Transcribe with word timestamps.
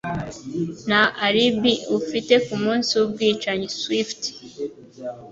Nta 0.87 1.03
alibi 1.25 1.73
ufite 1.99 2.33
kumunsi 2.45 2.91
wubwicanyi. 2.99 3.67
(Swift) 3.79 4.21